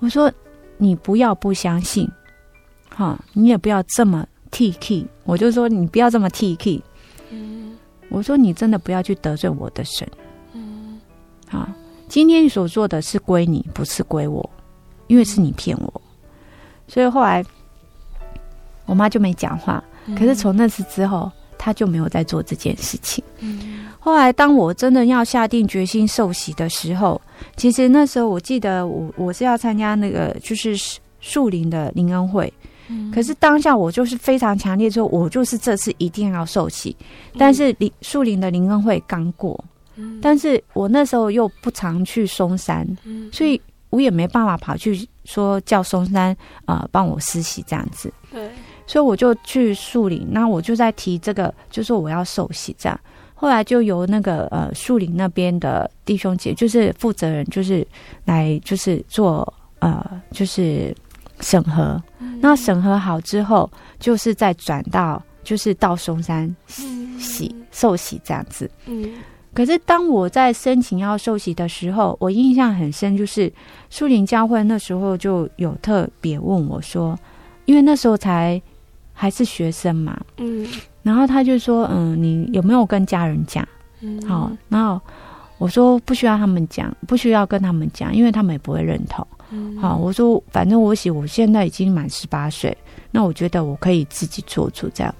[0.00, 0.30] 我说
[0.76, 2.06] 你不要不相信，
[2.94, 4.26] 哈，你也不要这么。
[4.50, 6.80] T K，我就说你不要这么 T K。
[7.30, 7.76] 嗯，
[8.08, 10.08] 我说你真的不要去得罪我的神。
[11.52, 11.68] 嗯，好，
[12.08, 14.48] 今天你所做的是归你，不是归我，
[15.06, 16.02] 因为是你骗我。
[16.88, 17.44] 所以后来
[18.86, 19.82] 我妈就没讲话。
[20.18, 23.24] 可是从那次之后，她就没有再做这件事情。
[23.38, 27.18] 嗯，后来当我真的要下定决心受洗的时候，
[27.56, 30.76] 其实那时候我记得我我是要参加那个就是
[31.20, 32.52] 树林的灵恩会。
[33.14, 36.94] 可是当下我就是非常强烈说，我就是这次一定要受洗。
[37.38, 39.58] 但是林树林的灵恩会刚过，
[40.20, 42.86] 但是我那时候又不常去松山，
[43.32, 46.36] 所以我也没办法跑去说叫松山
[46.66, 48.12] 呃帮我施洗这样子。
[48.30, 48.50] 对，
[48.86, 53.00] 所以我就去树林，那我就在提这个，就说我要受洗这样。
[53.34, 57.86] 后来就由那个呃树林那边的弟兄姐，就是负责人，就是
[58.24, 60.94] 来就是做呃就是。
[61.40, 62.00] 审核，
[62.40, 63.68] 那审核好之后，
[63.98, 66.48] 就是再转到，就是到松山
[67.18, 68.70] 洗受洗这样子。
[68.86, 69.12] 嗯，
[69.54, 73.50] 可是当我在申请要受洗的时候，我印象很深，就是
[73.88, 77.16] 树林教会那时候就有特别问我说，
[77.64, 78.60] 因为那时候才
[79.12, 80.66] 还是学生嘛，嗯，
[81.02, 83.66] 然后他就说，嗯，你有没有跟家人讲？
[84.00, 85.00] 嗯，好，然后
[85.58, 89.26] 我说不需要他们讲，不需要跟他们讲，因为他们也不会认同。
[89.80, 92.76] 好，我说反正我写，我现在已经满十八岁，
[93.12, 95.14] 那我觉得我可以自己做主这样。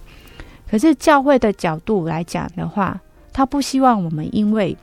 [0.68, 3.00] 可是教会的角度来讲的话，
[3.34, 4.74] 他不希望我们因为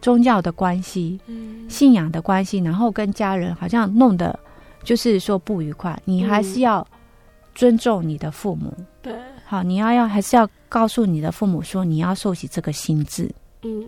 [0.00, 1.20] 宗教的关系、
[1.68, 4.36] 信仰的关系，然后跟家人好像弄得
[4.82, 5.96] 就是说不愉快。
[6.04, 6.84] 你还是要
[7.54, 9.14] 尊重你的父母，对，
[9.44, 13.30] 好，你要要还是要告诉你的父母说你要受洗这个心智，
[13.62, 13.84] 嗯，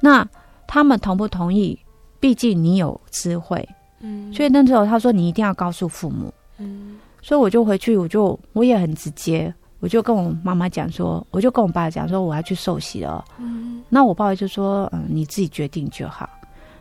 [0.00, 0.24] 那
[0.68, 1.76] 他们同不同意？
[2.20, 3.66] 毕竟你有智慧。
[4.00, 13.24] 嗯，所以那时候他说你一定要告诉父母，嗯，所以我就回去，我就我也很直接，我就跟我妈妈讲说，我就跟我爸讲说，我要去受洗了。
[13.38, 16.28] 嗯，那我爸爸就说，嗯，你自己决定就好。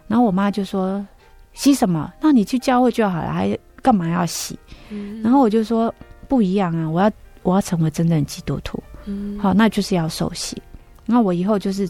[0.07, 1.05] 然后我妈就说，
[1.53, 2.11] 洗什么？
[2.19, 4.59] 那你去教会就好了，还干嘛要洗？
[4.89, 5.93] 嗯，然后我就说
[6.27, 7.09] 不一样啊，我要
[7.41, 8.83] 我要成为真正的基督徒。
[9.05, 10.61] 嗯，好，那就是要受洗。
[11.05, 11.89] 那我以后就是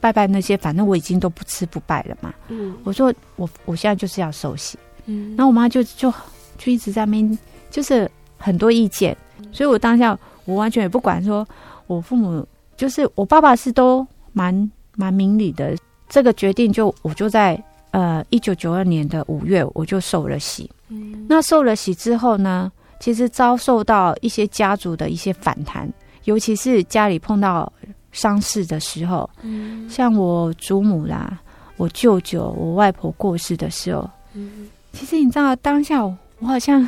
[0.00, 2.34] 拜拜那些，反正我已经都不吃不拜了嘛。
[2.48, 4.76] 嗯，我说我我现在就是要受洗。
[5.06, 6.12] 嗯，然后我妈就就
[6.58, 7.38] 就一直在那边，
[7.70, 9.16] 就是很多意见，
[9.52, 10.18] 所以我当下。
[10.44, 11.46] 我完全也不管，说
[11.86, 15.76] 我父母就是我爸爸是都蛮蛮明理的。
[16.08, 17.62] 这个决定就我就在
[17.92, 20.68] 呃一九九二年的五月我就受了洗。
[20.88, 25.88] 嗯，那受了洗之后呢，其实遭受到一些家族的一些反弹，
[26.24, 27.72] 尤其是家里碰到
[28.10, 31.40] 丧事的时候，嗯，像我祖母啦、
[31.76, 36.82] 我舅舅、我外婆过世的时候，嗯，其实你知道当下我好像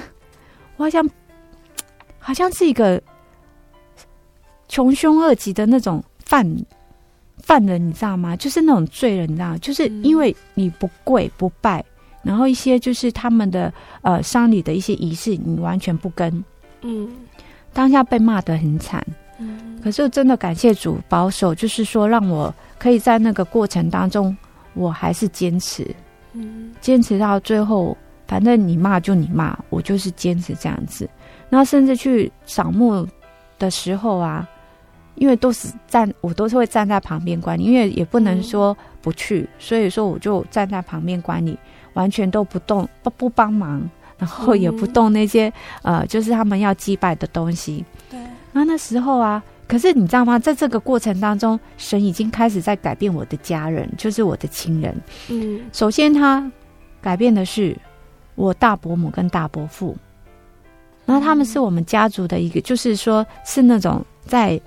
[0.79, 1.09] 我好像
[2.19, 3.01] 好像是一个。
[4.73, 6.43] 穷凶恶极的那种犯
[7.43, 8.35] 犯人，你知道吗？
[8.35, 9.55] 就是那种罪人，你知道？
[9.59, 11.85] 就是因为你不跪不拜，
[12.23, 13.71] 然后一些就是他们的
[14.01, 16.43] 呃丧礼的一些仪式，你完全不跟，
[16.81, 17.07] 嗯，
[17.75, 19.07] 当下被骂得很惨，
[19.39, 24.35] 嗯，可是真的感谢主保守，就是说让我可以在那个过程当中，
[24.73, 25.87] 我还是坚持，
[26.33, 27.95] 嗯，坚持到最后，
[28.27, 31.07] 反正你骂就你骂，我就是坚持这样子，
[31.51, 33.07] 然后甚至去扫墓
[33.59, 34.49] 的时候啊。
[35.17, 41.57] 因为都是站，我都是会站在旁边观礼，因为也不能说不去，嗯、所以说我就站在旁边观礼，
[41.93, 45.53] 完全都不动，不不帮忙，然后也不动那些、
[45.83, 47.85] 嗯、呃，就是他们要祭拜的东西。
[48.11, 48.19] 对。
[48.53, 50.39] 然后那时候啊，可是你知道吗？
[50.39, 54.97] 在这个过程当中，神已经开始在改变我的家人，就是我的亲人。
[55.29, 55.61] 嗯。
[55.73, 56.51] 首先，他
[57.03, 57.77] 改变的是
[58.35, 59.95] 我大伯母跟大伯父，
[61.05, 64.59] 然后他们是我们家族的一个，嗯、就是说是那种在。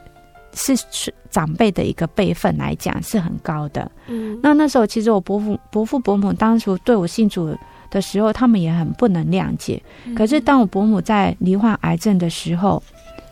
[0.56, 7.56] 是是长辈的一个辈分来讲是很高的，嗯，那那时候其实我伯父伯父伯母当初对我信主
[7.92, 9.82] 的时候，他们也很不能谅解。
[10.06, 12.82] 嗯、可是当我伯母在罹患癌症的时候，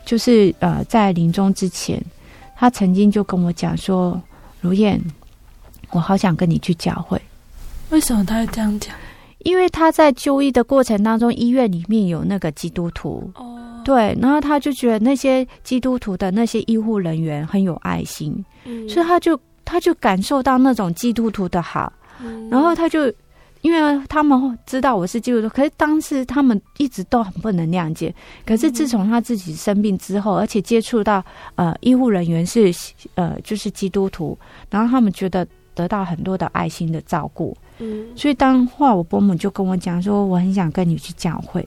[0.04, 2.00] 就是呃在临终之前，
[2.54, 4.20] 他曾经就跟我讲说
[4.60, 5.00] ：“如燕，
[5.90, 7.20] 我好想跟你去教会。”
[7.90, 8.94] 为什么他会这样讲？
[9.38, 13.30] 因为他在就医的过程当中，医院里面有那个基督徒。
[13.34, 13.60] 哦。
[13.84, 23.12] 对，然后他就觉得那些基督徒的那些医护人员很有爱心，嗯、所以他就他就感受到那种基督徒的好，嗯、然后他就
[23.62, 28.14] 因为他们知道我是基督徒，可是当时他们一直都很不能谅解。
[28.44, 31.24] 可是自从他自己生病之后，而且接触到
[31.54, 32.70] 呃医护人员是
[33.14, 41.66] 呃就是基督徒，然后他们觉得得到很多的爱心的照顾，嗯，所以当话我伯母就跟我讲说，我很想跟你去教会。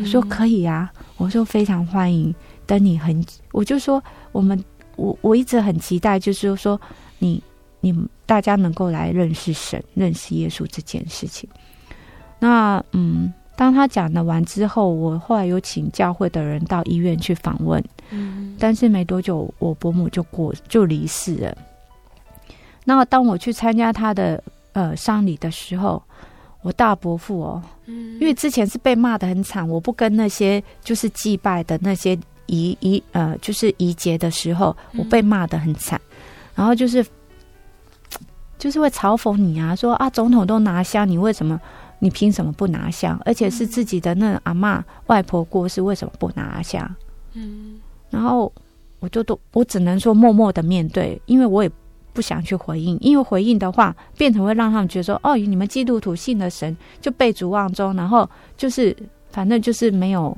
[0.00, 2.34] 我说可以啊，我说非常欢迎，
[2.66, 3.22] 等你很，
[3.52, 4.64] 我就说我们
[4.96, 6.80] 我我一直很期待，就是说
[7.18, 7.42] 你
[7.80, 7.94] 你
[8.24, 11.48] 大家能够来认识神、认识耶稣这件事情。
[12.38, 21.56] 那嗯，当他讲的完之后，我后来有请教会的人到医院去访问，嗯，但是没多久，我伯母就过就离世了。
[22.84, 24.42] 那当我去参加他的
[24.72, 26.02] 呃丧礼的时候。
[26.62, 35.98] 我大伯父哦，因为之前是被骂的很惨，我不跟那些就是祭拜的那些仪仪呃，就是仪节的时候，我被骂的很惨，
[36.54, 37.04] 然后就是
[38.58, 41.58] 就是会嘲讽你啊，说啊，总统都拿香，你为什么
[41.98, 43.18] 你凭什么不拿香？
[43.24, 46.94] 而且是自己的那阿妈外婆过世，为什么不拿香？
[47.32, 47.80] 嗯，
[48.10, 48.52] 然后
[48.98, 51.70] 我就都我只能说默默的面对，因为我也。
[52.12, 58.94] 不想去回应，因为回应的话，变成会让他们觉得说：“哦，你们基督徒信了神，就被主望中，然后就是
[59.30, 60.36] 反正就是没有，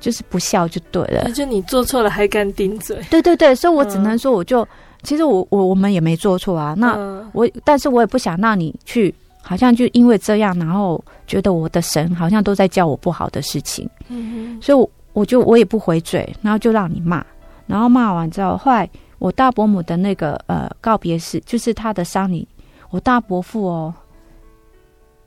[0.00, 2.98] 就是不孝就对了。”就你做错了还敢顶嘴？
[3.10, 4.68] 对对对，所以我只能说，我就、嗯、
[5.02, 6.74] 其实我我我们也没做错啊。
[6.76, 6.96] 那
[7.32, 13.88] 我，但是我也不想让你去，好像就因为这样，然后觉得我的神好像都在叫我不好的事情。
[14.08, 17.24] 嗯哼，所以我，我就我也不回嘴，然后就让你骂，
[17.66, 18.88] 然后骂完之后，后来。
[19.18, 22.46] 我大伯母的那个呃告别式，就是他的丧礼。
[22.90, 23.92] 我大伯父哦，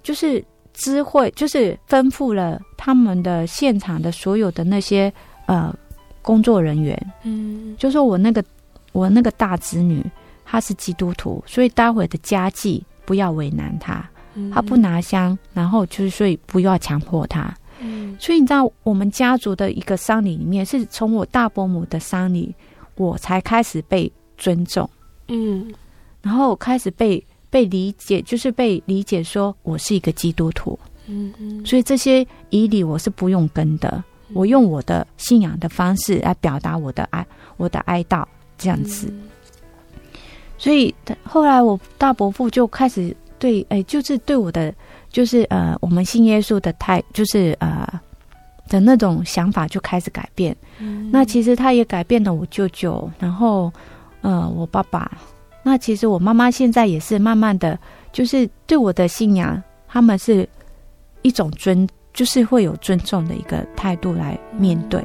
[0.01, 5.11] 就是知会，就是吩咐了他们的现场的所有的那些
[5.47, 5.75] 呃
[6.21, 8.41] 工作人员，嗯，就说我那个
[8.93, 10.05] 我那个大侄女
[10.45, 14.07] 她是基督徒，所以待会的家祭不要为难她，
[14.53, 17.53] 她不拿香，然后就是所以不要强迫她。
[17.81, 22.55] 嗯，所以你知道我们家族的一个丧礼里面，是从我大伯母的丧礼。
[22.97, 24.89] 我才开始被尊重，
[25.27, 25.73] 嗯，
[26.21, 30.77] 然后开始被被理解，就是被理解说我是一个基督徒，
[31.07, 37.25] 嗯嗯，所以这些以礼我是不用跟的，我用我的信仰的方式来表达我的爱，
[37.55, 38.25] 我的哀悼
[38.57, 39.11] 这样子。
[40.57, 40.93] 所以
[41.23, 44.73] 后来我大伯父就开始对，哎，就是对我的，
[45.11, 47.87] 就是呃，我们信耶稣的态，就是呃
[48.67, 50.55] 的那种想法就开始改变。
[50.79, 53.71] 嗯、那其实他也改变了我舅舅，然后
[54.21, 55.11] 呃，我爸爸。
[55.63, 57.77] 那其实我妈妈现在也是慢慢的
[58.13, 60.47] 就是对我的信仰，他们是
[61.23, 65.03] 一种尊，就是会有尊重的一个态度来面对。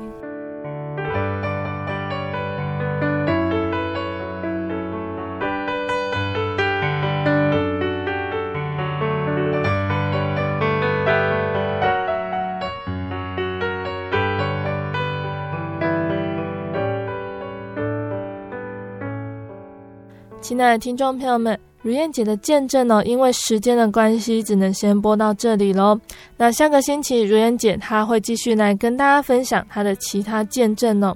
[20.65, 25.99] 那听众朋友们，如燕姐的见证呢，因为时间的关系，只能先播到这里喽。
[26.37, 31.13] 那下个星期，如燕姐她会继续来跟大家分享她的其他见证呢。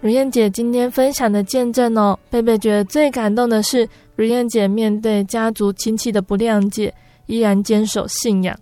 [0.00, 6.92] 如燕姐今天分享的见证呢，贝贝觉得最感动的是，如燕姐面对家族亲戚的不谅解，
[7.26, 8.58] 依然坚守信仰。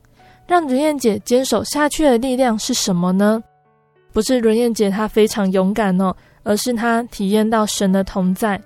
[0.49, 3.41] 让如燕姐坚守下去的力量是什么呢？
[4.13, 8.61] 不是如燕姐她非常勇敢哦，而是她体验到神的同在。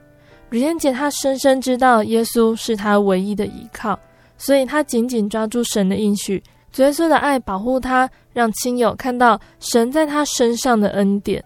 [0.50, 3.98] 如燕姐，她深深知道耶稣是她唯一的依靠，
[4.36, 6.42] 所以她紧紧抓住神的应许，
[6.76, 11.44] 耶稣的爱保护她，让亲友看到神在她身上的恩典。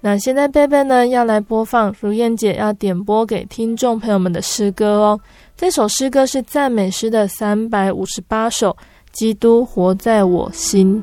[0.00, 5.18] 那现在贝贝呢，要来播放如燕姐要点播给听众朋友们的诗歌哦。
[5.56, 8.70] 这首诗歌是赞美诗的三百五十八首，
[9.10, 11.02] 《基督活在我心》。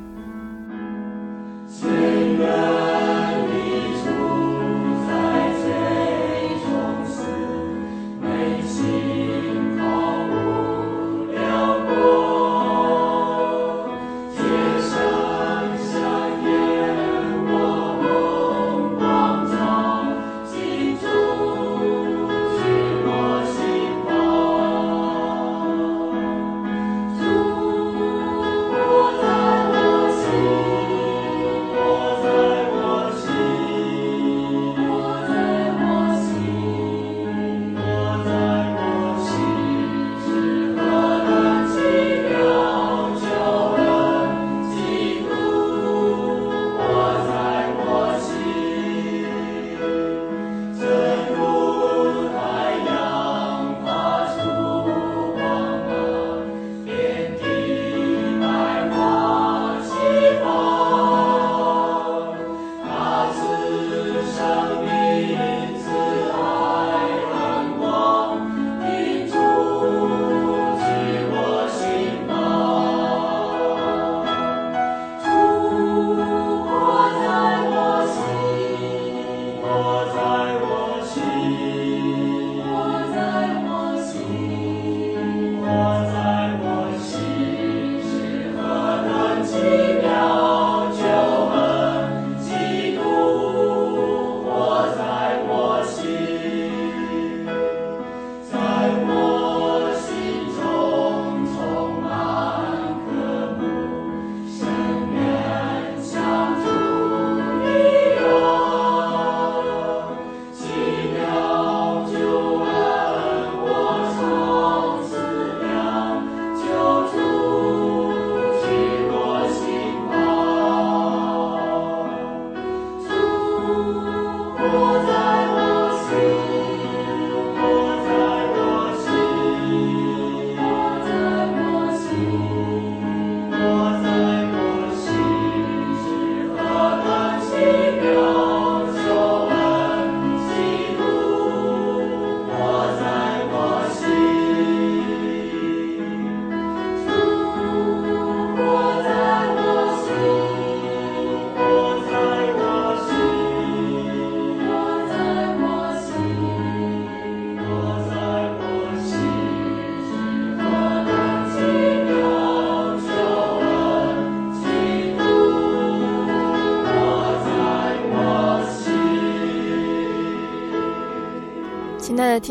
[137.56, 138.05] see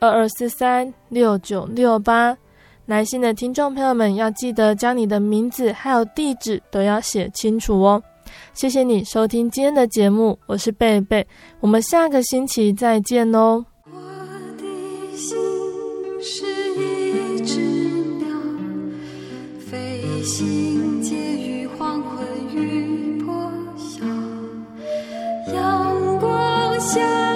[0.00, 2.36] 二二四三六九六八。
[2.86, 8.02] 来信的听众朋友们要记得将你的名字还有地址都要写清楚哦。
[8.54, 11.26] 谢谢你收听今天的节目，我是贝贝，
[11.60, 13.64] 我们下个星期再见哦。
[13.84, 14.00] 我
[14.56, 15.36] 的心
[16.22, 16.46] 是
[16.76, 17.60] 一只
[18.18, 18.28] 鸟，
[19.58, 23.34] 飞行介于黄昏与破
[23.76, 24.04] 晓，
[25.52, 27.27] 阳光下。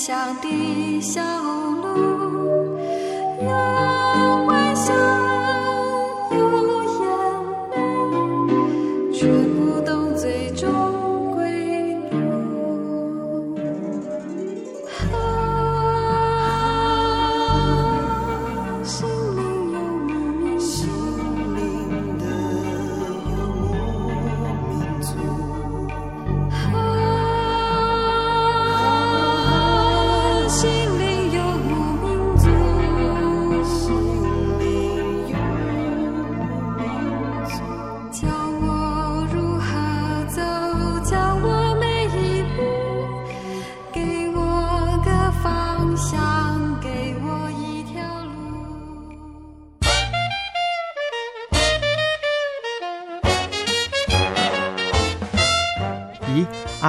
[0.00, 2.78] 乡的小路，
[3.42, 5.19] 有欢笑。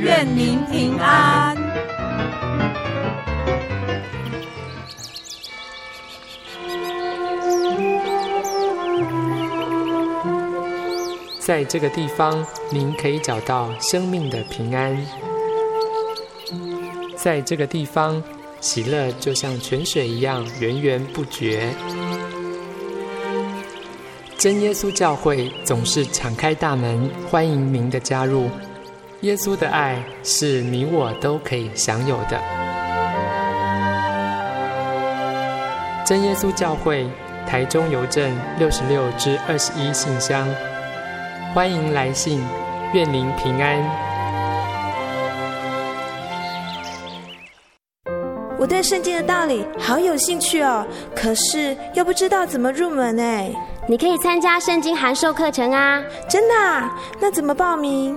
[0.00, 1.56] 愿您平安。
[11.40, 14.96] 在这个地方，您可以找到生命的平安。
[17.16, 18.22] 在这个地方，
[18.60, 21.74] 喜乐就像泉水一样源源不绝。
[24.36, 28.48] 真耶稣教会总是敞开大门，欢迎您的加入。
[29.22, 32.40] 耶稣的爱是你我都可以享有的。
[36.06, 37.04] 真耶稣教会
[37.44, 40.46] 台中邮政六十六至二十一信箱，
[41.52, 42.40] 欢迎来信，
[42.94, 43.82] 愿您平安。
[48.56, 53.22] 我对圣经的道理好有兴趣哦，可是又不知道怎么入门呢？
[53.88, 56.00] 你可以参加圣经函授课程啊！
[56.28, 56.96] 真的啊？
[57.18, 58.16] 那怎么报名？